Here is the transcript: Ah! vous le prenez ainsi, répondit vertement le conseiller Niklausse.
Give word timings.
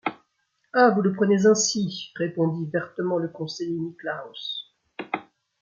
Ah! 0.73 0.89
vous 0.89 1.03
le 1.03 1.13
prenez 1.13 1.45
ainsi, 1.45 2.09
répondit 2.15 2.67
vertement 2.73 3.19
le 3.19 3.27
conseiller 3.27 3.77
Niklausse. 3.77 4.73